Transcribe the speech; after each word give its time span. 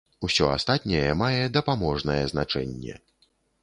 Усё 0.27 0.47
астатняе 0.53 1.11
мае 1.21 1.43
дапаможнае 1.59 2.19
значэнне. 2.35 3.03